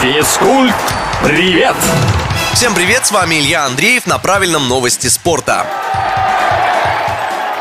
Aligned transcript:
Физкульт, 0.00 0.74
привет! 1.22 1.76
Всем 2.54 2.74
привет, 2.74 3.04
с 3.04 3.12
вами 3.12 3.34
Илья 3.34 3.66
Андреев 3.66 4.06
на 4.06 4.16
правильном 4.16 4.66
новости 4.66 5.08
спорта. 5.08 5.66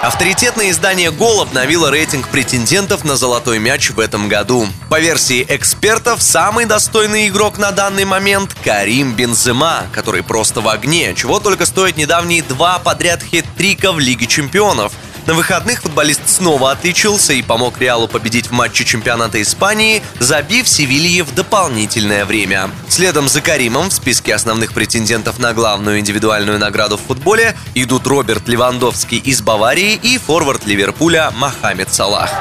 Авторитетное 0.02 0.70
издание 0.70 1.12
«Гол» 1.12 1.42
обновило 1.42 1.92
рейтинг 1.92 2.30
претендентов 2.30 3.04
на 3.04 3.18
золотой 3.18 3.60
мяч 3.60 3.90
в 3.90 4.00
этом 4.00 4.30
году. 4.30 4.68
По 4.90 5.02
версии 5.02 5.46
экспертов, 5.50 6.22
самый 6.22 6.64
достойный 6.64 7.28
игрок 7.28 7.58
на 7.58 7.74
данный 7.74 8.06
момент– 8.06 8.56
Карим 8.64 9.16
Бензема, 9.16 9.88
который 9.92 10.24
просто 10.24 10.62
в 10.62 10.70
огне, 10.70 11.14
чего 11.16 11.42
только 11.42 11.66
стоят 11.66 11.98
недавние 11.98 12.42
два 12.42 12.80
подряд 12.80 13.22
хет-трика 13.22 13.92
в 13.92 14.00
Лиге 14.00 14.28
чемпионов– 14.28 14.94
на 15.28 15.34
выходных 15.34 15.82
футболист 15.82 16.28
снова 16.28 16.72
отличился 16.72 17.34
и 17.34 17.42
помог 17.42 17.80
Реалу 17.80 18.08
победить 18.08 18.48
в 18.48 18.52
матче 18.52 18.86
чемпионата 18.86 19.42
Испании, 19.42 20.02
забив 20.20 20.68
Севилье 20.68 21.24
в 21.24 21.34
дополнительное 21.34 22.26
время. 22.26 22.70
Следом 22.88 23.30
за 23.30 23.42
Каримом 23.42 23.90
в 23.90 23.94
списке 23.94 24.36
основных 24.36 24.74
претендентов 24.74 25.40
на 25.40 25.54
главную 25.54 26.00
индивидуальную 26.00 26.60
награду 26.60 26.98
в 26.98 27.02
футболе 27.02 27.56
идут 27.76 28.08
Роберт 28.08 28.48
Левандовский 28.48 29.18
из 29.18 29.42
Баварии 29.42 30.00
и 30.02 30.18
форвард 30.18 30.66
Ливерпуля 30.66 31.32
Мохаммед 31.32 31.94
Салах. 31.94 32.32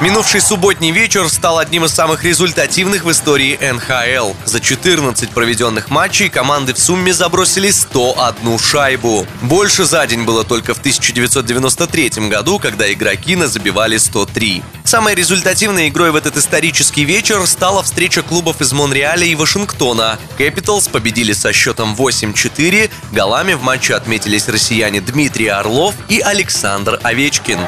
Минувший 0.00 0.40
субботний 0.40 0.92
вечер 0.92 1.28
стал 1.28 1.58
одним 1.58 1.84
из 1.84 1.92
самых 1.92 2.24
результативных 2.24 3.04
в 3.04 3.10
истории 3.10 3.58
НХЛ. 3.60 4.32
За 4.46 4.58
14 4.58 5.28
проведенных 5.28 5.90
матчей 5.90 6.30
команды 6.30 6.72
в 6.72 6.78
сумме 6.78 7.12
забросили 7.12 7.70
101 7.70 8.58
шайбу. 8.58 9.26
Больше 9.42 9.84
за 9.84 10.06
день 10.06 10.24
было 10.24 10.42
только 10.42 10.72
в 10.72 10.78
1993 10.78 12.30
году, 12.30 12.58
когда 12.58 12.90
игроки 12.90 13.36
назабивали 13.36 13.98
103. 13.98 14.62
Самой 14.84 15.14
результативной 15.14 15.90
игрой 15.90 16.12
в 16.12 16.16
этот 16.16 16.38
исторический 16.38 17.04
вечер 17.04 17.46
стала 17.46 17.82
встреча 17.82 18.22
клубов 18.22 18.62
из 18.62 18.72
Монреаля 18.72 19.26
и 19.26 19.34
Вашингтона. 19.34 20.18
Capitals 20.38 20.90
победили 20.90 21.34
со 21.34 21.52
счетом 21.52 21.94
8-4, 21.94 22.90
голами 23.12 23.52
в 23.52 23.62
матче 23.62 23.94
отметились 23.94 24.48
россияне 24.48 25.02
Дмитрий 25.02 25.48
Орлов 25.48 25.94
и 26.08 26.20
Александр 26.20 26.98
Овечкин. 27.02 27.60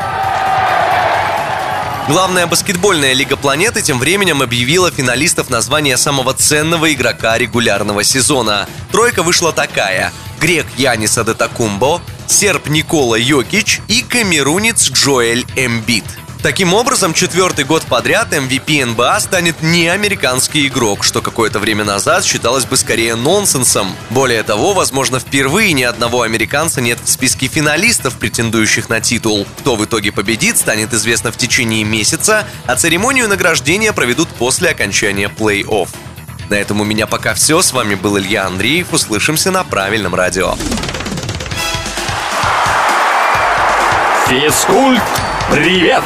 Главная 2.09 2.49
баскетбольная 2.49 3.13
лига 3.13 3.37
планеты 3.37 3.81
тем 3.81 4.01
временем 4.01 4.43
объявила 4.43 4.91
финалистов 4.91 5.51
названия 5.51 5.97
самого 5.97 6.35
ценного 6.35 6.93
игрока 6.93 7.39
регулярного 7.39 8.03
сезона. 8.03 8.69
Тройка 8.91 9.23
вышла 9.23 9.53
такая. 9.53 10.13
Грек 10.41 10.67
Янис 10.77 11.17
Адетакумбо, 11.17 12.03
серб 12.27 12.67
Никола 12.67 13.17
Йокич 13.17 13.81
и 13.87 14.03
камерунец 14.03 14.91
Джоэль 14.91 15.47
Эмбит– 15.57 16.05
Таким 16.43 16.75
образом, 16.75 17.15
четвертый 17.15 17.65
год 17.65 17.85
подряд 17.85 18.33
MVP 18.33 18.85
НБА 18.85 19.21
станет 19.21 19.63
не 19.63 19.87
американский 19.87 20.67
игрок, 20.67 21.05
что 21.05 21.23
какое-то 21.23 21.61
время 21.61 21.85
назад 21.85 22.25
считалось 22.25 22.65
бы 22.65 22.77
скорее 22.77 23.15
нонсенсом. 23.15 23.95
Более 24.11 24.43
того, 24.43 24.75
возможно, 24.75 25.21
впервые 25.21 25.73
ни 25.73 25.85
одного 25.85 26.23
американца 26.23 26.81
нет 26.81 26.99
в 27.01 27.09
списке 27.09 27.47
финалистов, 27.47 28.19
претендующих 28.19 28.89
на 28.89 29.01
титул. 29.01 29.47
Кто 29.61 29.77
в 29.77 29.85
итоге 29.85 30.11
победит, 30.11 30.59
станет 30.59 30.93
известно 30.93 31.31
в 31.31 31.37
течение 31.37 31.85
месяца, 31.85 32.45
а 32.67 32.75
церемонию 32.75 33.29
награждения 33.29 33.93
проведут 33.93 34.29
после 34.31 34.71
окончания 34.71 35.29
плей-офф. 35.29 35.89
На 36.51 36.55
этом 36.57 36.81
у 36.81 36.85
меня 36.85 37.07
пока 37.07 37.35
все. 37.35 37.63
С 37.63 37.73
вами 37.73 37.95
был 37.95 38.19
Илья 38.19 38.47
Андреев. 38.47 38.93
Услышимся 38.93 39.53
на 39.53 39.63
правильном 39.63 40.17
радио. 40.17 40.57
Физкульт, 44.29 45.03
привет! 45.51 46.05